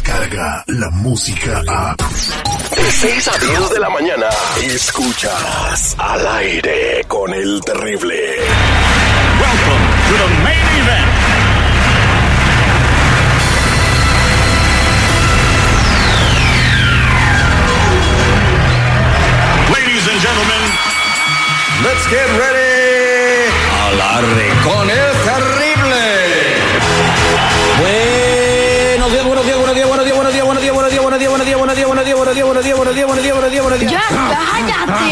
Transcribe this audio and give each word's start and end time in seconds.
llega 0.00 0.64
la 0.68 0.90
música 0.90 1.62
a... 1.68 1.94
De 1.96 2.90
6 2.90 3.28
a 3.28 3.38
10 3.38 3.70
de 3.70 3.80
la 3.80 3.90
mañana, 3.90 4.26
escuchas 4.62 5.94
al 5.98 6.26
aire 6.26 7.04
con 7.06 7.32
el 7.34 7.60
terrible. 7.60 8.14
Welcome 9.40 9.84
to 10.08 10.14
the 10.16 10.42
main 10.44 10.82
event. 10.82 11.51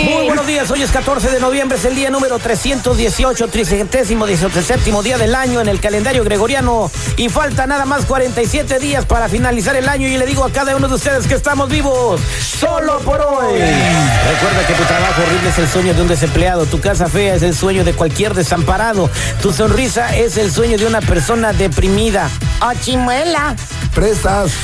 Muy 0.04 0.24
buenos 0.24 0.46
días, 0.46 0.70
hoy 0.70 0.82
es 0.82 0.90
14 0.90 1.30
de 1.30 1.40
noviembre, 1.40 1.77
es 1.77 1.84
el 1.84 1.95
día 1.95 2.10
número 2.10 2.38
318, 2.38 3.48
tricentésimo, 3.48 4.27
séptimo 4.27 5.02
día 5.02 5.19
del 5.19 5.34
año 5.34 5.61
en 5.61 5.69
el 5.69 5.80
calendario 5.80 6.25
gregoriano 6.25 6.91
y 7.16 7.28
falta 7.28 7.66
nada 7.66 7.84
más 7.84 8.06
47 8.06 8.78
días 8.78 9.05
para 9.05 9.28
finalizar 9.28 9.77
el 9.77 9.88
año 9.88 10.08
y 10.08 10.16
le 10.16 10.27
digo 10.27 10.44
a 10.44 10.50
cada 10.50 10.75
uno 10.75 10.88
de 10.88 10.94
ustedes 10.94 11.27
que 11.27 11.34
estamos 11.34 11.69
vivos 11.69 12.20
solo 12.41 12.98
por 13.00 13.20
hoy. 13.20 13.52
Recuerda 13.52 14.66
que 14.66 14.75
tu 14.75 14.84
trabajo 14.84 15.22
horrible 15.22 15.50
es 15.50 15.58
el 15.58 15.69
sueño 15.69 15.94
de 15.94 16.03
un 16.03 16.08
desempleado, 16.08 16.66
tu 16.66 16.80
casa 16.80 17.06
fea 17.06 17.34
es 17.34 17.42
el 17.42 17.55
sueño 17.55 17.84
de 17.84 17.92
cualquier 17.92 18.34
desamparado, 18.34 19.10
tu 19.42 19.53
sonrisa 19.53 20.16
es 20.16 20.36
el 20.38 20.50
sueño 20.50 20.78
de 20.78 20.86
una 20.86 21.00
persona 21.00 21.53
deprimida. 21.53 22.30
¡Oh, 22.62 22.72
chimuela! 22.80 23.55
Prestas. 23.94 24.52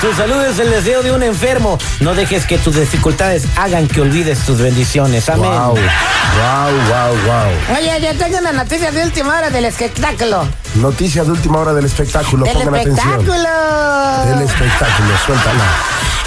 Tu 0.00 0.12
salud 0.14 0.42
es 0.44 0.58
el 0.58 0.70
deseo 0.70 1.02
de 1.02 1.12
un 1.12 1.22
enfermo. 1.22 1.78
No 2.00 2.14
dejes 2.14 2.44
que 2.44 2.58
tus 2.58 2.76
dificultades 2.76 3.44
hagan 3.56 3.88
que 3.88 4.00
olvides 4.00 4.40
tus 4.40 4.58
bendiciones. 4.60 5.28
Amén. 5.28 5.50
Wow. 5.50 5.74
Wow, 5.74 6.72
wow, 6.88 7.16
wow. 7.24 7.76
Oye, 7.76 8.00
ya 8.00 8.14
tengo 8.14 8.38
una 8.38 8.52
noticia 8.52 8.90
de 8.90 9.02
última 9.02 9.36
hora 9.38 9.50
del 9.50 9.64
espectáculo. 9.64 10.46
Noticias 10.76 11.26
de 11.26 11.32
última 11.32 11.58
hora 11.58 11.72
del 11.72 11.86
espectáculo. 11.86 12.44
Del 12.44 12.54
Pongan 12.54 12.74
atención. 12.74 13.20
espectáculo. 13.20 14.36
Del 14.36 14.42
espectáculo. 14.46 15.08
Suéltala. 15.24 15.64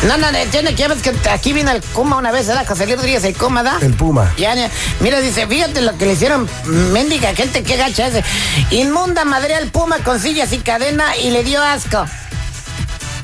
No, 0.08 0.18
no, 0.18 0.32
no, 0.32 0.38
tiene 0.50 0.76
que 0.76 0.88
ves 0.88 1.02
que 1.02 1.30
aquí 1.30 1.52
vino 1.54 1.72
el 1.72 1.82
Kuma 1.82 2.18
una 2.18 2.32
vez, 2.32 2.48
¿verdad? 2.48 2.66
José 2.66 2.86
Luis 2.86 2.96
Rodríguez, 2.98 3.24
el 3.26 3.36
Kuma, 3.36 3.64
¿da? 3.64 3.78
El 3.82 3.94
Puma. 3.94 4.34
Ya, 4.38 4.56
ya. 4.56 4.70
mira, 5.02 5.20
dice, 5.20 5.46
fíjate 5.46 5.82
lo 5.82 5.98
que 5.98 6.06
le 6.06 6.14
hicieron, 6.14 6.48
mendiga 6.66 7.36
gente, 7.36 7.64
qué 7.64 7.76
gacha 7.76 8.08
ese. 8.08 8.24
Inmunda 8.72 9.26
madre 9.26 9.56
al 9.56 9.68
Puma 9.68 9.98
con 10.00 10.20
sillas 10.20 10.54
y 10.54 10.60
cadena 10.60 11.18
y 11.18 11.32
le 11.32 11.44
dio 11.44 11.62
asco. 11.62 12.06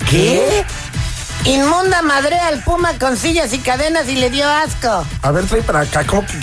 ¿Qué? 0.10 0.66
Inmunda 1.46 2.02
madre 2.02 2.38
al 2.40 2.62
Puma 2.64 2.92
con 3.00 3.16
sillas 3.18 3.54
y 3.54 3.60
cadenas 3.60 4.10
y 4.10 4.16
le 4.16 4.30
dio 4.30 4.48
asco. 4.50 5.06
A 5.22 5.32
ver, 5.32 5.46
trae 5.46 5.62
para 5.62 5.80
acá. 5.82 6.04
¿Cómo 6.06 6.26
que.? 6.26 6.34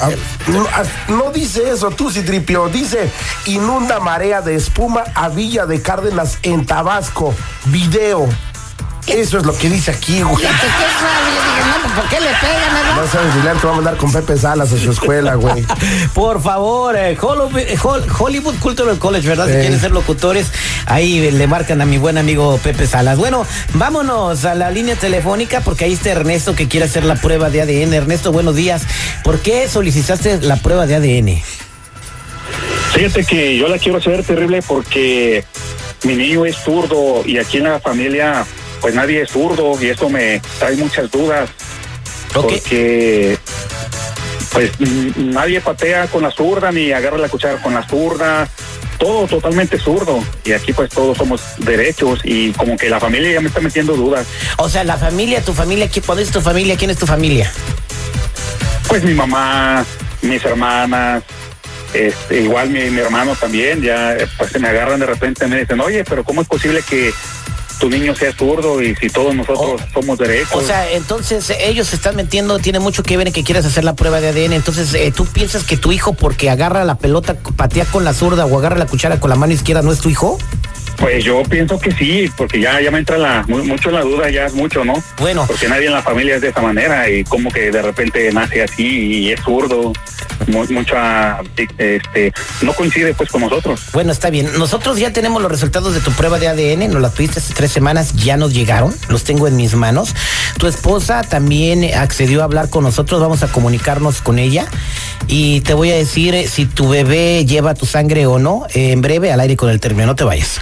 A- 0.00 0.50
no, 0.50 0.62
a- 0.64 1.10
no 1.12 1.30
dice 1.30 1.70
eso, 1.70 1.90
tú 1.90 2.10
sí 2.10 2.22
tripio. 2.22 2.68
Dice 2.68 3.10
inunda 3.46 4.00
marea 4.00 4.40
de 4.40 4.54
espuma 4.54 5.04
a 5.14 5.28
Villa 5.28 5.66
de 5.66 5.80
Cárdenas 5.82 6.38
en 6.42 6.66
Tabasco. 6.66 7.34
Video. 7.66 8.28
Eso 9.06 9.38
es 9.38 9.44
lo 9.46 9.56
que 9.56 9.68
dice 9.68 9.90
aquí, 9.90 10.22
güey. 10.22 10.36
Fíjate 10.36 10.66
qué 10.66 10.98
suave. 10.98 11.30
Yo 11.34 11.42
dije, 11.42 11.88
no, 11.88 11.94
¿por 12.00 12.08
qué 12.08 12.20
le 12.20 12.26
pegan, 12.28 12.72
No 12.72 13.00
verdad? 13.00 13.12
sabes, 13.12 13.34
Dilan, 13.34 13.58
te 13.58 13.66
va 13.66 13.72
a 13.72 13.76
mandar 13.76 13.96
con 13.96 14.12
Pepe 14.12 14.36
Salas 14.36 14.72
a 14.72 14.78
su 14.78 14.90
escuela, 14.90 15.34
güey. 15.34 15.66
Por 16.14 16.40
favor, 16.42 16.94
eh, 16.96 17.16
Hollywood, 17.20 17.58
eh, 17.58 17.76
Hol- 17.82 18.06
Hollywood 18.18 18.54
Cultural 18.60 18.98
College, 18.98 19.26
¿verdad? 19.26 19.46
Si 19.46 19.52
Eh. 19.54 19.60
quieren 19.60 19.80
ser 19.80 19.90
locutores, 19.90 20.52
ahí 20.86 21.30
le 21.32 21.46
marcan 21.48 21.80
a 21.80 21.86
mi 21.86 21.98
buen 21.98 22.18
amigo 22.18 22.58
Pepe 22.62 22.86
Salas. 22.86 23.18
Bueno, 23.18 23.44
vámonos 23.74 24.44
a 24.44 24.54
la 24.54 24.70
línea 24.70 24.94
telefónica 24.96 25.60
porque 25.60 25.86
ahí 25.86 25.94
está 25.94 26.10
Ernesto 26.10 26.54
que 26.54 26.68
quiere 26.68 26.86
hacer 26.86 27.04
la 27.04 27.16
prueba 27.16 27.50
de 27.50 27.62
ADN. 27.62 27.92
Ernesto, 27.94 28.30
buenos 28.32 28.54
días. 28.54 28.82
¿Por 29.24 29.40
qué 29.40 29.66
solicitaste 29.68 30.40
la 30.42 30.56
prueba 30.56 30.86
de 30.86 30.94
ADN? 30.96 31.42
Fíjate 32.92 33.24
que 33.24 33.56
yo 33.56 33.66
la 33.68 33.78
quiero 33.78 33.98
hacer 33.98 34.22
terrible 34.24 34.62
porque 34.62 35.44
mi 36.04 36.14
niño 36.14 36.44
es 36.46 36.56
zurdo 36.56 37.22
y 37.24 37.38
aquí 37.38 37.58
en 37.58 37.64
la 37.64 37.78
familia 37.80 38.44
pues 38.80 38.94
nadie 38.94 39.22
es 39.22 39.30
zurdo 39.30 39.76
y 39.80 39.88
esto 39.88 40.08
me 40.08 40.40
trae 40.58 40.76
muchas 40.76 41.10
dudas 41.10 41.50
porque 42.32 43.38
pues 44.52 44.70
nadie 45.16 45.60
patea 45.60 46.06
con 46.06 46.22
la 46.22 46.30
zurda 46.30 46.72
ni 46.72 46.92
agarra 46.92 47.18
la 47.18 47.28
cuchara 47.28 47.60
con 47.62 47.74
la 47.74 47.86
zurda, 47.86 48.48
todo 48.98 49.26
totalmente 49.26 49.78
zurdo 49.78 50.22
y 50.44 50.52
aquí 50.52 50.72
pues 50.72 50.90
todos 50.90 51.18
somos 51.18 51.40
derechos 51.58 52.20
y 52.24 52.52
como 52.52 52.76
que 52.76 52.88
la 52.90 53.00
familia 53.00 53.32
ya 53.32 53.40
me 53.40 53.48
está 53.48 53.60
metiendo 53.60 53.94
dudas. 53.94 54.26
O 54.58 54.68
sea, 54.68 54.84
la 54.84 54.96
familia, 54.96 55.44
tu 55.44 55.52
familia, 55.52 55.88
¿quién 55.88 56.04
cuál 56.04 56.18
es 56.20 56.30
tu 56.30 56.40
familia? 56.40 56.76
¿Quién 56.76 56.90
es 56.90 56.98
tu 56.98 57.06
familia? 57.06 57.50
Pues 58.88 59.04
mi 59.04 59.14
mamá, 59.14 59.84
mis 60.22 60.44
hermanas, 60.44 61.22
este, 61.94 62.42
igual 62.42 62.70
mi, 62.70 62.90
mi 62.90 63.00
hermano 63.00 63.34
también, 63.36 63.82
ya 63.82 64.16
pues 64.36 64.52
se 64.52 64.58
me 64.58 64.68
agarran 64.68 65.00
de 65.00 65.06
repente 65.06 65.46
y 65.46 65.48
me 65.48 65.60
dicen, 65.60 65.80
oye, 65.80 66.04
pero 66.04 66.24
¿cómo 66.24 66.42
es 66.42 66.48
posible 66.48 66.82
que 66.88 67.12
tu 67.80 67.90
niño 67.90 68.14
sea 68.14 68.32
zurdo 68.32 68.80
y 68.82 68.94
si 68.94 69.08
todos 69.08 69.34
nosotros 69.34 69.80
somos 69.92 70.18
derechos? 70.18 70.52
O 70.54 70.60
sea, 70.60 70.88
entonces 70.92 71.50
ellos 71.58 71.88
se 71.88 71.96
están 71.96 72.14
metiendo, 72.14 72.58
tiene 72.60 72.78
mucho 72.78 73.02
que 73.02 73.16
ver 73.16 73.26
en 73.26 73.32
que 73.32 73.42
quieras 73.42 73.64
hacer 73.64 73.82
la 73.84 73.94
prueba 73.94 74.20
de 74.20 74.28
ADN. 74.28 74.52
Entonces, 74.52 74.94
eh, 74.94 75.12
¿tú 75.14 75.26
piensas 75.26 75.64
que 75.64 75.76
tu 75.76 75.90
hijo, 75.90 76.12
porque 76.12 76.50
agarra 76.50 76.84
la 76.84 76.96
pelota, 76.96 77.34
patea 77.56 77.86
con 77.86 78.04
la 78.04 78.12
zurda 78.12 78.46
o 78.46 78.58
agarra 78.58 78.76
la 78.76 78.86
cuchara 78.86 79.18
con 79.18 79.30
la 79.30 79.36
mano 79.36 79.52
izquierda, 79.52 79.82
no 79.82 79.90
es 79.92 79.98
tu 80.00 80.08
hijo? 80.10 80.38
pues 80.98 81.24
yo 81.24 81.42
pienso 81.44 81.80
que 81.80 81.90
sí, 81.92 82.30
porque 82.36 82.60
ya, 82.60 82.78
ya 82.78 82.90
me 82.90 82.98
entra 82.98 83.16
la, 83.16 83.42
mu- 83.48 83.64
mucho 83.64 83.90
la 83.90 84.02
duda, 84.02 84.28
ya 84.28 84.44
es 84.44 84.52
mucho, 84.52 84.84
¿no? 84.84 84.92
Bueno. 85.18 85.46
Porque 85.46 85.66
nadie 85.66 85.86
en 85.86 85.94
la 85.94 86.02
familia 86.02 86.34
es 86.34 86.42
de 86.42 86.48
esa 86.48 86.60
manera 86.60 87.08
y 87.08 87.24
como 87.24 87.50
que 87.50 87.70
de 87.70 87.80
repente 87.80 88.30
nace 88.34 88.62
así 88.62 88.84
y 89.22 89.32
es 89.32 89.40
zurdo, 89.40 89.94
mu- 90.46 90.64
mucha, 90.70 91.38
este, 91.78 92.32
no 92.62 92.72
coincide 92.74 93.14
pues 93.14 93.30
con 93.30 93.42
nosotros. 93.42 93.80
Bueno, 93.92 94.12
está 94.12 94.30
bien. 94.30 94.50
Nosotros 94.58 94.98
ya 94.98 95.12
tenemos 95.12 95.40
los 95.42 95.50
resultados 95.50 95.94
de 95.94 96.00
tu 96.00 96.10
prueba 96.12 96.38
de 96.38 96.48
ADN. 96.48 96.88
Nos 96.92 97.00
la 97.02 97.10
tuviste 97.10 97.38
hace 97.40 97.54
tres 97.54 97.70
semanas, 97.72 98.14
ya 98.14 98.36
nos 98.36 98.52
llegaron. 98.52 98.94
Los 99.08 99.24
tengo 99.24 99.46
en 99.48 99.56
mis 99.56 99.74
manos. 99.74 100.14
Tu 100.58 100.66
esposa 100.66 101.22
también 101.22 101.84
accedió 101.94 102.40
a 102.42 102.44
hablar 102.44 102.70
con 102.70 102.84
nosotros. 102.84 103.20
Vamos 103.20 103.42
a 103.42 103.48
comunicarnos 103.48 104.20
con 104.20 104.38
ella. 104.38 104.66
Y 105.26 105.60
te 105.60 105.74
voy 105.74 105.90
a 105.90 105.96
decir 105.96 106.34
eh, 106.34 106.48
si 106.48 106.64
tu 106.66 106.88
bebé 106.88 107.44
lleva 107.46 107.74
tu 107.74 107.86
sangre 107.86 108.26
o 108.26 108.38
no. 108.38 108.66
eh, 108.74 108.92
en 108.92 109.00
breve, 109.00 109.32
al 109.32 109.40
aire 109.40 109.56
con 109.56 109.70
el 109.70 109.80
término. 109.80 110.06
No 110.06 110.16
te 110.16 110.24
vayas. 110.24 110.60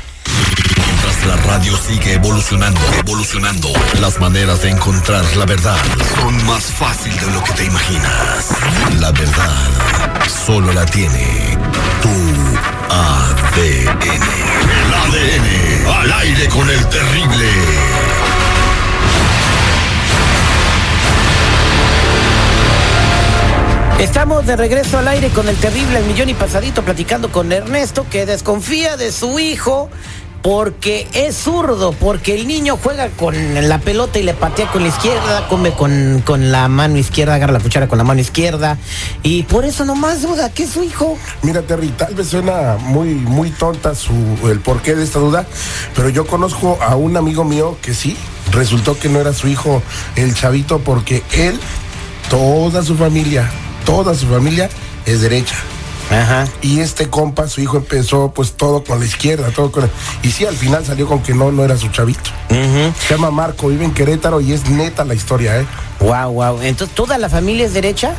La 1.28 1.37
radio 1.37 1.77
sigue 1.77 2.15
evolucionando, 2.15 2.81
evolucionando, 2.99 3.69
las 4.00 4.19
maneras 4.19 4.62
de 4.62 4.71
encontrar 4.71 5.22
la 5.37 5.44
verdad 5.44 5.77
son 6.16 6.43
más 6.47 6.65
fácil 6.72 7.15
de 7.21 7.27
lo 7.31 7.44
que 7.44 7.53
te 7.53 7.65
imaginas. 7.66 8.49
La 8.99 9.12
verdad 9.12 9.69
solo 10.47 10.72
la 10.72 10.87
tiene 10.87 11.59
tu 12.00 12.09
ADN. 12.89 14.22
El 14.72 14.94
ADN 14.94 15.87
al 16.00 16.12
aire 16.15 16.49
con 16.49 16.71
el 16.71 16.89
terrible. 16.89 17.50
Estamos 23.98 24.47
de 24.47 24.57
regreso 24.57 24.97
al 24.97 25.09
aire 25.09 25.28
con 25.31 25.48
el 25.48 25.57
terrible 25.57 25.98
El 25.98 26.04
millón 26.04 26.28
y 26.28 26.34
pasadito 26.34 26.83
platicando 26.83 27.31
con 27.31 27.53
Ernesto 27.53 28.07
que 28.09 28.27
desconfía 28.27 28.97
de 28.97 29.13
su 29.13 29.39
hijo 29.41 29.91
porque 30.42 31.08
es 31.12 31.36
zurdo, 31.36 31.92
porque 31.92 32.34
el 32.34 32.46
niño 32.46 32.78
juega 32.82 33.08
con 33.08 33.34
la 33.68 33.78
pelota 33.78 34.18
y 34.18 34.22
le 34.22 34.34
patea 34.34 34.70
con 34.70 34.82
la 34.82 34.88
izquierda, 34.88 35.48
come 35.48 35.72
con, 35.72 36.22
con 36.24 36.52
la 36.52 36.68
mano 36.68 36.96
izquierda, 36.96 37.34
agarra 37.34 37.52
la 37.52 37.60
cuchara 37.60 37.88
con 37.88 37.98
la 37.98 38.04
mano 38.04 38.20
izquierda 38.20 38.78
y 39.22 39.42
por 39.44 39.64
eso 39.64 39.84
nomás 39.84 40.22
duda 40.22 40.50
que 40.50 40.64
es 40.64 40.70
su 40.70 40.82
hijo. 40.82 41.18
Mira, 41.42 41.62
Terry, 41.62 41.88
tal 41.88 42.14
vez 42.14 42.28
suena 42.28 42.76
muy, 42.80 43.14
muy 43.14 43.50
tonta 43.50 43.94
su, 43.94 44.12
el 44.50 44.60
porqué 44.60 44.94
de 44.94 45.04
esta 45.04 45.18
duda, 45.18 45.46
pero 45.94 46.08
yo 46.08 46.26
conozco 46.26 46.78
a 46.80 46.96
un 46.96 47.16
amigo 47.16 47.44
mío 47.44 47.76
que 47.82 47.94
sí, 47.94 48.16
resultó 48.52 48.98
que 48.98 49.08
no 49.08 49.20
era 49.20 49.32
su 49.32 49.48
hijo 49.48 49.82
el 50.16 50.34
chavito 50.34 50.78
porque 50.78 51.22
él, 51.32 51.58
toda 52.30 52.82
su 52.82 52.96
familia, 52.96 53.50
toda 53.84 54.14
su 54.14 54.26
familia 54.26 54.68
es 55.04 55.20
derecha. 55.20 55.56
Ajá. 56.10 56.47
Y 56.63 56.81
este 56.81 57.09
compa, 57.09 57.49
su 57.49 57.60
hijo 57.60 57.77
empezó 57.77 58.33
pues 58.34 58.53
todo 58.53 58.83
con 58.83 58.99
la 58.99 59.05
izquierda, 59.05 59.51
todo 59.51 59.71
con... 59.71 59.91
Y 60.22 60.31
sí, 60.31 60.47
al 60.47 60.57
final 60.57 60.84
salió 60.84 61.07
con 61.07 61.22
que 61.22 61.34
no, 61.34 61.53
no 61.53 61.65
era 61.65 61.77
su 61.77 61.89
chavito. 61.89 62.31
Se 62.49 63.15
llama 63.15 63.31
Marco, 63.31 63.69
vive 63.69 63.84
en 63.84 63.93
Querétaro 63.93 64.41
y 64.41 64.53
es 64.53 64.69
neta 64.69 65.05
la 65.05 65.15
historia, 65.15 65.60
¿eh? 65.60 65.66
Wow, 66.01 66.33
wow. 66.33 66.60
Entonces, 66.63 66.95
¿toda 66.95 67.19
la 67.19 67.28
familia 67.28 67.66
es 67.66 67.75
derecha? 67.75 68.15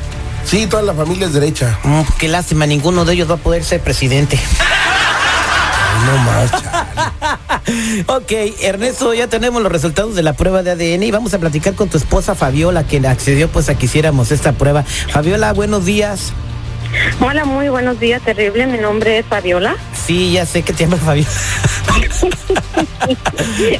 Sí, 0.46 0.68
toda 0.68 0.84
la 0.84 0.94
familia 0.94 1.28
es 1.28 1.34
derecha. 1.34 1.78
Mm, 1.84 2.02
qué 2.18 2.28
lástima, 2.28 2.66
ninguno 2.66 3.06
de 3.06 3.14
ellos 3.14 3.30
va 3.30 3.36
a 3.36 3.38
poder 3.38 3.64
ser 3.64 3.82
presidente. 3.82 4.40
No 6.06 6.18
más. 6.20 6.52
Ok, 8.08 8.32
Ernesto, 8.62 9.14
ya 9.14 9.28
tenemos 9.28 9.62
los 9.62 9.72
resultados 9.72 10.16
de 10.16 10.24
la 10.24 10.34
prueba 10.34 10.64
de 10.64 10.72
ADN 10.72 11.04
y 11.04 11.12
vamos 11.12 11.36
a 11.36 11.40
platicar 11.40 11.76
con 11.76 11.88
tu 11.88 11.98
esposa 11.98 12.34
Fabiola, 12.34 12.84
quien 12.84 13.06
accedió 13.06 13.48
pues 13.48 13.70
a 13.70 13.76
que 13.76 13.86
hiciéramos 13.86 14.32
esta 14.32 14.54
prueba. 14.54 14.84
Fabiola, 14.84 15.54
buenos 15.54 15.86
días. 15.86 16.34
Hola, 17.20 17.46
muy 17.46 17.70
buenos 17.70 18.00
días, 18.00 18.22
terrible. 18.22 18.66
Mi 18.68 18.78
nombre 18.78 19.20
es 19.20 19.26
Fabiola. 19.26 19.76
Sí, 19.94 20.32
ya 20.32 20.46
sé 20.46 20.64
que 20.64 20.74
te 20.74 20.86
llamas 20.86 21.02
Fabiola. 21.02 21.30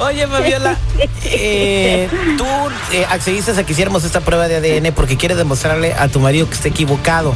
Oye, 0.00 0.26
Fabiola, 0.26 0.76
eh, 1.24 2.08
tú 2.36 2.46
eh, 2.92 3.06
accediste 3.08 3.52
a 3.52 3.64
que 3.64 3.72
hiciéramos 3.72 4.04
esta 4.04 4.20
prueba 4.20 4.48
de 4.48 4.56
ADN 4.56 4.92
porque 4.94 5.16
quieres 5.16 5.38
demostrarle 5.38 5.92
a 5.94 6.08
tu 6.08 6.20
marido 6.20 6.48
que 6.48 6.54
está 6.54 6.68
equivocado. 6.68 7.34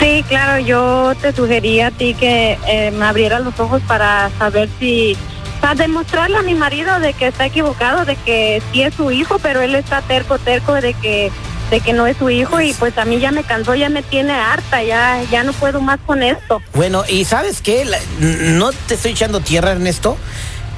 Sí, 0.00 0.24
claro, 0.28 0.64
yo 0.64 1.14
te 1.20 1.32
sugería 1.32 1.88
a 1.88 1.90
ti 1.90 2.14
que 2.14 2.58
eh, 2.66 2.90
me 2.90 3.04
abrieras 3.04 3.42
los 3.42 3.58
ojos 3.60 3.80
para 3.86 4.30
saber 4.38 4.68
si, 4.78 5.16
para 5.60 5.74
demostrarle 5.74 6.38
a 6.38 6.42
mi 6.42 6.54
marido 6.54 6.98
de 6.98 7.12
que 7.12 7.28
está 7.28 7.46
equivocado, 7.46 8.04
de 8.04 8.16
que 8.16 8.62
sí 8.72 8.82
es 8.82 8.94
su 8.94 9.10
hijo, 9.10 9.38
pero 9.38 9.60
él 9.62 9.74
está 9.74 10.02
terco, 10.02 10.38
terco 10.38 10.74
de 10.74 10.94
que 10.94 11.30
de 11.72 11.80
que 11.80 11.94
no 11.94 12.06
es 12.06 12.18
su 12.18 12.28
hijo 12.28 12.60
y 12.60 12.74
pues 12.74 12.98
a 12.98 13.06
mí 13.06 13.18
ya 13.18 13.32
me 13.32 13.44
cansó, 13.44 13.74
ya 13.74 13.88
me 13.88 14.02
tiene 14.02 14.34
harta, 14.34 14.82
ya 14.82 15.22
ya 15.30 15.42
no 15.42 15.54
puedo 15.54 15.80
más 15.80 15.98
con 16.04 16.22
esto. 16.22 16.60
Bueno, 16.74 17.02
y 17.08 17.24
sabes 17.24 17.62
qué, 17.62 17.86
no 18.20 18.72
te 18.72 18.94
estoy 18.94 19.12
echando 19.12 19.40
tierra, 19.40 19.72
Ernesto, 19.72 20.18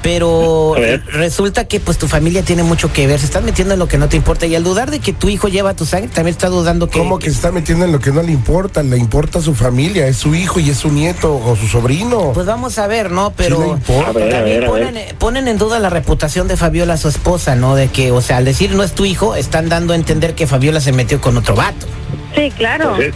pero 0.05 0.75
resulta 1.13 1.67
que 1.67 1.79
pues 1.79 1.97
tu 1.97 2.07
familia 2.07 2.43
tiene 2.43 2.61
mucho 2.61 2.93
que 2.93 3.07
ver, 3.07 3.19
se 3.19 3.25
están 3.25 3.43
metiendo 3.43 3.73
en 3.73 3.79
lo 3.79 3.87
que 3.87 3.97
no 3.97 4.07
te 4.07 4.15
importa 4.15 4.45
y 4.45 4.53
al 4.53 4.63
dudar 4.63 4.91
de 4.91 4.99
que 4.99 5.13
tu 5.13 5.29
hijo 5.29 5.47
lleva 5.47 5.73
tu 5.73 5.83
sangre, 5.87 6.09
también 6.09 6.35
está 6.35 6.47
dudando 6.47 6.87
que... 6.87 6.99
¿Cómo 6.99 7.17
que 7.17 7.31
se 7.31 7.37
está 7.37 7.51
metiendo 7.51 7.85
en 7.85 7.91
lo 7.91 7.99
que 7.99 8.11
no 8.11 8.21
le 8.21 8.31
importa? 8.31 8.83
Le 8.83 8.99
importa 8.99 9.39
a 9.39 9.41
su 9.41 9.55
familia, 9.55 10.05
es 10.05 10.17
su 10.17 10.35
hijo 10.35 10.59
y 10.59 10.69
es 10.69 10.77
su 10.77 10.91
nieto 10.91 11.35
o 11.35 11.55
su 11.55 11.67
sobrino. 11.67 12.33
Pues 12.33 12.45
vamos 12.45 12.77
a 12.77 12.85
ver, 12.85 13.09
¿no? 13.09 13.33
Pero 13.35 13.59
le 13.61 13.67
importa. 13.69 14.11
A 14.11 14.13
ver, 14.13 14.27
a 14.27 14.37
también 14.37 14.59
ver, 14.59 14.69
a 14.69 14.71
ver. 14.73 14.85
ponen, 14.85 15.15
ponen 15.17 15.47
en 15.47 15.57
duda 15.57 15.79
la 15.79 15.89
reputación 15.89 16.47
de 16.47 16.55
Fabiola, 16.55 16.97
su 16.97 17.07
esposa, 17.07 17.55
¿no? 17.55 17.73
De 17.73 17.87
que, 17.87 18.11
o 18.11 18.21
sea, 18.21 18.37
al 18.37 18.45
decir 18.45 18.75
no 18.75 18.83
es 18.83 18.93
tu 18.93 19.05
hijo, 19.05 19.33
están 19.33 19.69
dando 19.69 19.93
a 19.93 19.95
entender 19.95 20.35
que 20.35 20.45
Fabiola 20.45 20.81
se 20.81 20.91
metió 20.91 21.19
con 21.19 21.35
otro 21.35 21.55
vato. 21.55 21.87
Sí, 22.35 22.51
claro. 22.51 22.93
Pues, 22.95 23.11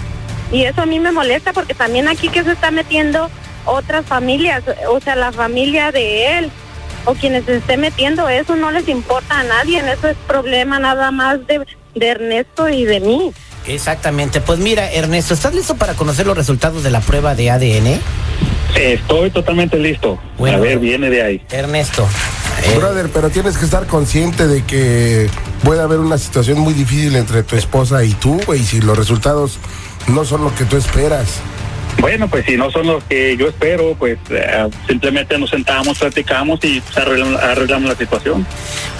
Y 0.51 0.63
eso 0.63 0.81
a 0.81 0.85
mí 0.87 0.99
me 0.99 1.11
molesta 1.11 1.53
porque 1.53 1.75
también 1.75 2.07
aquí 2.07 2.29
que 2.29 2.43
se 2.43 2.53
está 2.53 2.71
metiendo 2.71 3.29
otras 3.65 4.07
familias, 4.07 4.63
o 4.89 4.99
sea, 4.99 5.15
la 5.15 5.31
familia 5.31 5.91
de 5.91 6.39
él 6.39 6.51
o 7.05 7.13
quienes 7.13 7.45
se 7.45 7.57
esté 7.57 7.77
metiendo, 7.77 8.27
eso 8.29 8.55
no 8.55 8.71
les 8.71 8.87
importa 8.87 9.39
a 9.39 9.43
nadie, 9.43 9.79
eso 9.79 10.07
es 10.07 10.17
problema 10.27 10.79
nada 10.79 11.11
más 11.11 11.45
de, 11.47 11.65
de 11.95 12.07
Ernesto 12.07 12.69
y 12.69 12.85
de 12.85 12.99
mí. 12.99 13.31
Exactamente. 13.67 14.41
Pues 14.41 14.59
mira, 14.59 14.91
Ernesto, 14.91 15.33
¿estás 15.33 15.53
listo 15.53 15.75
para 15.75 15.93
conocer 15.93 16.25
los 16.25 16.35
resultados 16.37 16.83
de 16.83 16.89
la 16.91 17.01
prueba 17.01 17.35
de 17.35 17.51
ADN? 17.51 17.99
Estoy 18.75 19.31
totalmente 19.31 19.77
listo. 19.77 20.19
Bueno. 20.37 20.57
a 20.57 20.59
ver, 20.61 20.79
viene 20.79 21.09
de 21.09 21.21
ahí. 21.23 21.41
Ernesto. 21.51 22.07
eh, 22.63 22.77
Brother, 22.77 23.09
pero 23.13 23.29
tienes 23.29 23.57
que 23.57 23.65
estar 23.65 23.85
consciente 23.87 24.47
de 24.47 24.63
que 24.63 25.29
puede 25.63 25.81
haber 25.81 25.99
una 25.99 26.17
situación 26.17 26.59
muy 26.59 26.73
difícil 26.73 27.15
entre 27.15 27.43
tu 27.43 27.55
esposa 27.55 28.03
y 28.03 28.13
tú, 28.13 28.39
güey, 28.45 28.63
si 28.63 28.79
los 28.81 28.97
resultados 28.97 29.57
no 30.07 30.23
son 30.25 30.43
lo 30.43 30.53
que 30.55 30.65
tú 30.65 30.77
esperas. 30.77 31.27
Bueno, 32.01 32.27
pues 32.29 32.45
si 32.45 32.55
no 32.55 32.71
son 32.71 32.87
los 32.87 33.03
que 33.03 33.35
yo 33.35 33.47
espero, 33.49 33.93
pues 33.97 34.17
eh, 34.29 34.69
simplemente 34.87 35.37
nos 35.37 35.49
sentamos, 35.49 35.97
platicamos 35.99 36.59
y 36.63 36.79
pues, 36.79 36.97
arreglamos, 36.97 37.41
arreglamos 37.41 37.89
la 37.89 37.95
situación. 37.97 38.45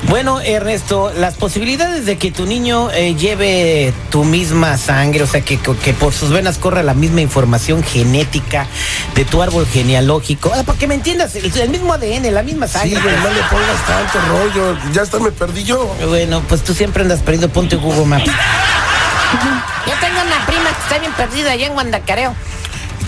Bueno, 0.10 0.42
Ernesto, 0.42 1.12
las 1.18 1.36
posibilidades 1.36 2.06
de 2.06 2.18
que 2.18 2.32
tu 2.32 2.46
niño 2.46 2.92
eh, 2.92 3.16
lleve 3.16 3.94
tu 4.12 4.24
misma 4.26 4.78
sangre, 4.78 5.24
o 5.24 5.28
sea, 5.28 5.42
que, 5.42 5.58
que 5.58 5.94
por 5.94 6.14
sus 6.14 6.30
venas 6.32 6.58
corra 6.58 6.84
la 6.84 6.94
misma 6.94 7.22
información 7.22 7.84
genética 7.84 8.68
de 9.16 9.24
tu 9.26 9.42
árbol 9.42 9.66
genealógico, 9.66 10.52
ah, 10.54 10.64
para 10.64 10.78
que 10.78 10.88
me 10.88 10.96
entiendas, 10.96 11.36
el, 11.36 11.58
el 11.58 11.70
mismo 11.70 11.94
ADN, 11.94 12.34
la 12.34 12.44
misma 12.44 12.68
Sí, 12.68 12.74
sangre. 12.74 13.00
güey, 13.02 13.16
no 13.16 13.30
le 13.30 13.42
pongas 13.44 13.88
tanto 13.88 14.20
rollo. 14.30 14.78
Ya 14.94 15.02
hasta 15.04 15.20
me 15.20 15.32
perdí 15.32 15.64
yo. 15.64 15.86
Bueno, 16.08 16.44
pues 16.50 16.64
tú 16.64 16.74
siempre 16.74 17.04
andas 17.04 17.22
perdido, 17.22 17.48
ponte 17.50 17.76
Google 17.78 18.06
Maps. 18.06 18.26
Yo 19.86 19.94
tengo 20.02 20.22
una 20.22 20.46
prima 20.46 20.70
que 20.70 20.82
está 20.84 21.00
bien 21.00 21.12
perdida 21.14 21.52
allá 21.52 21.68
en 21.68 21.74
Guandacareo. 21.74 22.36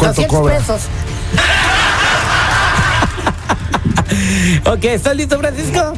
¿Cuánto 0.02 0.22
200 0.22 0.40
cobra? 0.40 0.58
pesos. 0.58 0.82
ok, 4.66 4.84
¿estás 4.86 5.16
listo, 5.16 5.38
Francisco? 5.40 5.94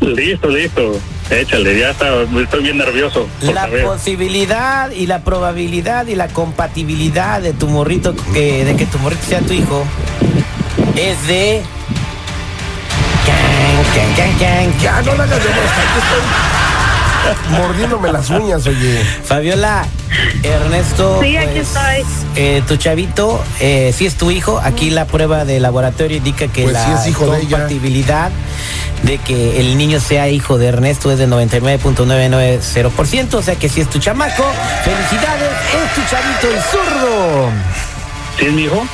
Listo, 0.00 0.48
listo. 0.48 0.98
Échale, 1.30 1.78
ya 1.78 1.90
está, 1.90 2.08
estoy 2.22 2.62
bien 2.62 2.76
nervioso. 2.78 3.26
La 3.40 3.62
saber. 3.62 3.84
posibilidad 3.84 4.90
y 4.90 5.06
la 5.06 5.20
probabilidad 5.22 6.06
y 6.06 6.14
la 6.14 6.28
compatibilidad 6.28 7.40
de 7.40 7.52
tu 7.52 7.68
morrito, 7.68 8.14
eh, 8.34 8.64
de 8.64 8.76
que 8.76 8.86
tu 8.86 8.98
morrito 8.98 9.22
sea 9.28 9.40
tu 9.40 9.52
hijo, 9.52 9.84
es 10.96 11.26
de... 11.26 11.62
Can, 13.24 13.84
can, 13.94 14.14
can, 14.16 14.38
can, 14.38 14.80
Ya, 14.80 14.92
can. 14.96 15.06
no 15.06 15.14
la 15.14 15.26
mordiéndome 17.50 18.12
las 18.12 18.30
uñas, 18.30 18.66
oye. 18.66 19.02
Fabiola, 19.24 19.86
Ernesto, 20.42 21.20
Sí, 21.22 21.36
aquí 21.36 21.60
pues, 21.60 21.68
estoy. 21.68 22.04
eh, 22.36 22.62
tu 22.66 22.76
chavito, 22.76 23.42
eh, 23.60 23.92
si 23.96 24.06
es 24.06 24.14
tu 24.16 24.30
hijo, 24.30 24.60
aquí 24.62 24.90
la 24.90 25.06
prueba 25.06 25.44
de 25.44 25.60
laboratorio 25.60 26.16
indica 26.18 26.48
que 26.48 26.62
Pues 26.64 26.74
la 26.74 27.02
sí 27.02 27.10
hijo 27.10 27.26
compatibilidad 27.26 28.30
de 29.02 29.18
que 29.18 29.60
el 29.60 29.76
niño 29.76 30.00
sea 30.00 30.28
hijo 30.28 30.58
de 30.58 30.66
Ernesto 30.68 31.10
es 31.10 31.18
de 31.18 31.26
99.990%, 31.28 33.34
o 33.34 33.42
sea 33.42 33.56
que 33.56 33.68
si 33.68 33.80
es 33.80 33.90
tu 33.90 33.98
chamaco, 33.98 34.44
felicidades, 34.84 35.50
es 35.74 35.94
tu 35.94 36.00
chavito 36.10 36.48
el 36.48 36.60
zurdo. 36.62 37.50
¿Sí 38.38 38.46
es 38.46 38.52
mi 38.52 38.62
hijo? 38.64 38.86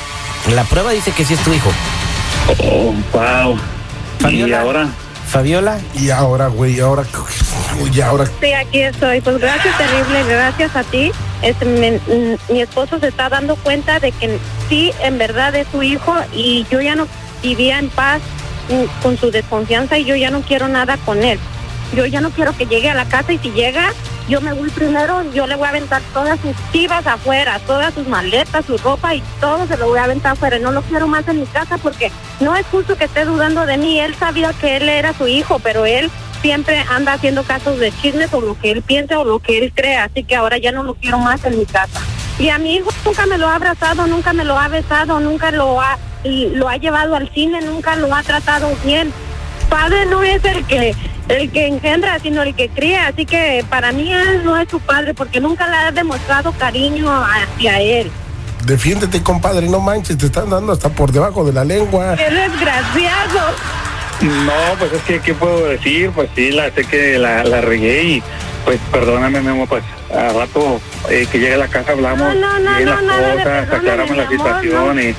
La 0.55 0.63
prueba 0.63 0.91
dice 0.91 1.11
que 1.11 1.23
sí 1.25 1.33
es 1.35 1.39
tu 1.41 1.53
hijo. 1.53 1.69
Oh, 2.63 2.93
wow. 3.13 3.55
Y 4.19 4.23
Fabiola. 4.23 4.61
ahora, 4.61 4.87
Fabiola, 5.29 5.77
Y 5.93 6.09
ahora, 6.09 6.47
güey, 6.47 6.79
ahora, 6.79 7.03
y 7.93 8.01
ahora, 8.01 8.25
Sí, 8.41 8.53
aquí 8.53 8.81
estoy. 8.81 9.21
Pues 9.21 9.37
gracias, 9.39 9.77
terrible, 9.77 10.23
gracias 10.27 10.75
a 10.75 10.83
ti. 10.83 11.11
Este, 11.41 11.65
me- 11.65 11.99
mi 12.49 12.61
esposo 12.61 12.99
se 12.99 13.07
está 13.07 13.29
dando 13.29 13.55
cuenta 13.55 13.99
de 13.99 14.11
que 14.11 14.37
sí, 14.67 14.91
en 15.01 15.17
verdad 15.17 15.55
es 15.55 15.67
su 15.71 15.81
hijo 15.83 16.15
y 16.33 16.65
yo 16.69 16.81
ya 16.81 16.95
no 16.95 17.07
vivía 17.41 17.79
en 17.79 17.89
paz 17.89 18.21
con 19.01 19.17
su 19.17 19.31
desconfianza 19.31 19.97
y 19.97 20.05
yo 20.05 20.15
ya 20.15 20.29
no 20.29 20.41
quiero 20.41 20.67
nada 20.67 20.97
con 21.05 21.23
él. 21.23 21.39
Yo 21.95 22.05
ya 22.05 22.21
no 22.21 22.29
quiero 22.29 22.55
que 22.55 22.67
llegue 22.67 22.89
a 22.89 22.93
la 22.93 23.05
casa 23.05 23.33
y 23.33 23.39
si 23.39 23.49
llega, 23.51 23.93
yo 24.27 24.41
me 24.41 24.53
voy 24.53 24.69
primero, 24.69 25.23
yo 25.33 25.47
le 25.47 25.55
voy 25.55 25.65
a 25.65 25.69
aventar 25.69 26.03
todas 26.13 26.39
sus 26.39 26.51
chivas 26.71 27.07
afuera, 27.07 27.59
todas 27.65 27.93
sus 27.95 28.07
maletas, 28.07 28.65
su 28.65 28.77
ropa 28.77 29.15
y 29.15 29.23
todo 29.41 29.65
se 29.65 29.75
lo 29.77 29.87
voy 29.87 29.97
a 29.97 30.03
aventar 30.03 30.33
afuera. 30.33 30.59
No 30.59 30.71
lo 30.71 30.83
quiero 30.83 31.07
más 31.07 31.27
en 31.27 31.39
mi 31.39 31.45
casa 31.47 31.79
porque 31.79 32.11
no 32.41 32.55
es 32.55 32.65
justo 32.67 32.95
que 32.95 33.05
esté 33.05 33.25
dudando 33.25 33.65
de 33.65 33.77
mí. 33.77 33.99
Él 33.99 34.13
sabía 34.13 34.53
que 34.53 34.77
él 34.77 34.87
era 34.87 35.13
su 35.13 35.27
hijo, 35.27 35.57
pero 35.59 35.87
él 35.87 36.11
siempre 36.41 36.83
anda 36.89 37.13
haciendo 37.13 37.43
casos 37.43 37.79
de 37.79 37.91
chismes 37.91 38.33
o 38.33 38.41
lo 38.41 38.59
que 38.59 38.71
él 38.71 38.81
piensa 38.81 39.19
o 39.19 39.23
lo 39.23 39.39
que 39.39 39.57
él 39.59 39.71
cree, 39.75 39.97
así 39.97 40.23
que 40.23 40.35
ahora 40.35 40.57
ya 40.57 40.71
no 40.71 40.83
lo 40.83 40.95
quiero 40.95 41.19
más 41.19 41.43
en 41.45 41.57
mi 41.59 41.65
casa. 41.65 42.01
Y 42.37 42.49
a 42.49 42.57
mi 42.57 42.75
hijo 42.75 42.89
nunca 43.05 43.25
me 43.25 43.37
lo 43.37 43.47
ha 43.47 43.55
abrazado, 43.55 44.07
nunca 44.07 44.31
me 44.33 44.45
lo 44.45 44.57
ha 44.57 44.67
besado, 44.67 45.19
nunca 45.19 45.51
lo 45.51 45.81
ha 45.81 45.97
lo 46.23 46.67
ha 46.67 46.77
llevado 46.77 47.15
al 47.15 47.29
cine, 47.33 47.61
nunca 47.61 47.95
lo 47.95 48.13
ha 48.13 48.23
tratado 48.23 48.69
bien. 48.83 49.13
Padre 49.69 50.05
no 50.05 50.23
es 50.23 50.43
el 50.43 50.65
que 50.65 50.95
el 51.27 51.51
que 51.51 51.67
engendra, 51.67 52.19
sino 52.19 52.41
el 52.41 52.55
que 52.55 52.69
cría, 52.69 53.07
así 53.07 53.25
que 53.25 53.63
para 53.69 53.91
mí 53.91 54.11
él 54.11 54.43
no 54.43 54.57
es 54.57 54.67
su 54.67 54.79
padre 54.79 55.13
porque 55.13 55.39
nunca 55.39 55.67
le 55.67 55.75
ha 55.75 55.91
demostrado 55.91 56.51
cariño 56.53 57.07
hacia 57.09 57.79
él. 57.79 58.11
defiéndete, 58.65 59.21
compadre, 59.21 59.67
no 59.67 59.79
manches, 59.79 60.17
te 60.17 60.25
están 60.25 60.49
dando 60.49 60.73
hasta 60.73 60.89
por 60.89 61.11
debajo 61.11 61.43
de 61.45 61.53
la 61.53 61.63
lengua. 61.63 62.15
¡Qué 62.15 62.29
desgraciado! 62.29 63.78
No, 64.21 64.75
pues 64.77 64.93
es 64.93 65.01
que, 65.03 65.19
¿qué 65.19 65.33
puedo 65.33 65.67
decir? 65.67 66.11
Pues 66.11 66.29
sí, 66.35 66.51
la 66.51 66.71
sé 66.71 66.83
que 66.85 67.17
la, 67.17 67.43
la 67.43 67.61
regué 67.61 68.03
y, 68.03 68.23
pues 68.65 68.79
perdóname, 68.91 69.41
Memo, 69.41 69.65
pues 69.67 69.83
a 70.13 70.33
rato 70.33 70.81
eh, 71.09 71.27
que 71.31 71.39
llegue 71.39 71.53
a 71.53 71.57
la 71.57 71.67
casa 71.67 71.91
hablamos 71.91 72.35
No, 72.35 72.35
no, 72.35 72.59
no, 72.59 72.75
bien 72.75 72.89
no, 72.89 73.01
las 73.01 73.35
cosas, 73.37 73.73
aclaramos 73.73 74.17
la 74.17 74.27
mi 74.29 74.35
amor, 74.35 74.61
situación 74.61 74.99
y, 74.99 75.15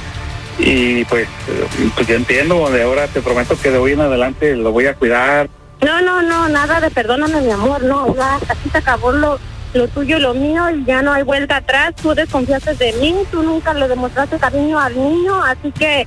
y 0.59 1.05
pues, 1.07 1.27
eh, 1.49 1.91
pues 1.95 2.07
yo 2.07 2.17
entiendo, 2.17 2.71
de 2.71 2.83
ahora 2.83 3.07
te 3.07 3.21
prometo 3.21 3.59
que 3.61 3.71
de 3.71 3.79
hoy 3.79 3.93
en 3.93 4.01
adelante 4.01 4.57
lo 4.57 4.73
voy 4.73 4.87
a 4.87 4.95
cuidar. 4.95 5.49
No, 5.81 6.03
no, 6.03 6.21
no, 6.21 6.49
nada 6.49 6.81
de 6.81 6.91
perdóname, 6.91 7.41
mi 7.41 7.51
amor, 7.51 7.83
no, 7.83 8.15
ya 8.15 8.37
aquí 8.37 8.69
se 8.71 8.79
acabó 8.79 9.13
lo, 9.13 9.39
lo 9.73 9.89
tuyo 9.89 10.19
y 10.19 10.21
lo 10.21 10.35
mío 10.35 10.69
y 10.71 10.85
ya 10.85 11.01
no 11.01 11.13
hay 11.13 11.23
vuelta 11.23 11.57
atrás. 11.57 11.95
Tú 12.03 12.15
desconfiaste 12.15 12.75
de 12.75 12.93
mí, 12.95 13.17
tú 13.31 13.43
nunca 13.43 13.73
le 13.73 13.89
demostraste 13.89 14.37
cariño 14.39 14.79
al 14.79 14.95
niño, 14.95 15.43
así 15.43 15.73
que 15.73 16.07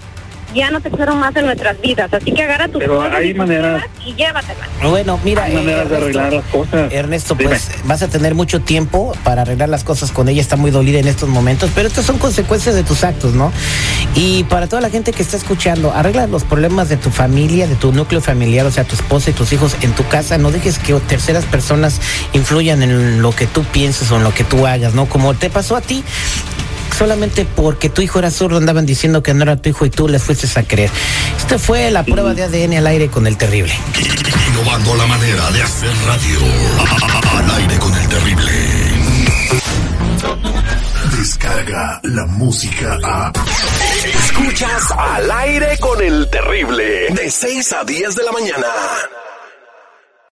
ya 0.53 0.69
no 0.71 0.79
te 0.81 0.89
quiero 0.91 1.15
más 1.15 1.35
en 1.35 1.45
nuestras 1.45 1.79
vidas. 1.81 2.13
Así 2.13 2.31
que 2.31 2.43
agarra 2.43 2.67
tus 2.67 2.79
Pero 2.79 2.97
cosas 2.97 3.13
hay 3.15 3.29
y 3.31 3.33
maneras- 3.33 3.83
y 4.05 4.13
llévatelas. 4.15 4.67
Bueno, 4.83 5.19
mira, 5.23 5.43
Hay 5.45 5.53
eh, 5.53 5.55
maneras 5.55 5.89
de 5.89 5.97
arreglar 5.97 6.33
las 6.33 6.45
cosas. 6.45 6.91
Ernesto, 6.91 7.35
Dime. 7.35 7.49
pues 7.51 7.69
vas 7.85 8.01
a 8.01 8.07
tener 8.07 8.35
mucho 8.35 8.59
tiempo 8.61 9.13
para 9.23 9.43
arreglar 9.43 9.69
las 9.69 9.83
cosas 9.83 10.11
con 10.11 10.27
ella, 10.29 10.41
está 10.41 10.55
muy 10.57 10.71
dolida 10.71 10.99
en 10.99 11.07
estos 11.07 11.29
momentos, 11.29 11.69
pero 11.73 11.87
estas 11.87 12.05
son 12.05 12.17
consecuencias 12.17 12.75
de 12.75 12.83
tus 12.83 13.03
actos, 13.03 13.33
¿no? 13.33 13.51
Y 14.15 14.43
para 14.45 14.67
toda 14.67 14.81
la 14.81 14.89
gente 14.89 15.11
que 15.13 15.21
está 15.23 15.37
escuchando, 15.37 15.91
arregla 15.93 16.27
los 16.27 16.43
problemas 16.43 16.89
de 16.89 16.97
tu 16.97 17.09
familia, 17.09 17.67
de 17.67 17.75
tu 17.75 17.91
núcleo 17.93 18.21
familiar, 18.21 18.65
o 18.65 18.71
sea, 18.71 18.83
tu 18.83 18.95
esposa 18.95 19.29
y 19.29 19.33
tus 19.33 19.53
hijos 19.53 19.75
en 19.81 19.93
tu 19.93 20.05
casa, 20.07 20.37
no 20.37 20.51
dejes 20.51 20.77
que 20.79 20.93
terceras 20.95 21.45
personas 21.45 21.99
influyan 22.33 22.83
en 22.83 23.21
lo 23.21 23.31
que 23.31 23.47
tú 23.47 23.63
pienses 23.63 24.11
o 24.11 24.17
en 24.17 24.23
lo 24.23 24.33
que 24.33 24.43
tú 24.43 24.67
hagas, 24.67 24.93
¿no? 24.93 25.05
Como 25.07 25.33
te 25.33 25.49
pasó 25.49 25.75
a 25.75 25.81
ti, 25.81 26.03
solamente 26.93 27.45
porque 27.45 27.89
tu 27.89 28.01
hijo 28.01 28.19
era 28.19 28.31
zurdo 28.31 28.57
andaban 28.57 28.85
diciendo 28.85 29.23
que 29.23 29.33
no 29.33 29.43
era 29.43 29.57
tu 29.57 29.69
hijo 29.69 29.85
y 29.85 29.89
tú 29.89 30.07
le 30.07 30.19
fuiste 30.19 30.47
a 30.59 30.63
creer. 30.63 30.89
Esta 31.37 31.59
fue 31.59 31.91
la 31.91 32.03
prueba 32.03 32.33
de 32.33 32.43
ADN 32.43 32.77
al 32.77 32.87
aire 32.87 33.09
con 33.09 33.27
el 33.27 33.37
terrible. 33.37 33.73
Innovando 34.49 34.95
la 34.95 35.05
manera 35.07 35.51
de 35.51 35.61
hacer 35.63 35.91
radio. 36.05 36.39
Al 37.37 37.51
aire 37.61 37.77
con 37.79 37.93
el 37.93 38.07
terrible. 38.07 38.51
De 41.11 41.21
Escucha 41.21 41.99
la 42.03 42.25
música 42.25 42.97
a. 43.03 43.33
Escuchas 44.05 44.91
al 44.97 45.31
aire 45.31 45.77
con 45.79 46.01
el 46.01 46.29
terrible. 46.29 47.07
De 47.09 47.29
6 47.29 47.73
a 47.73 47.83
10 47.83 48.15
de 48.15 48.23
la 48.23 48.31
mañana. 48.31 48.67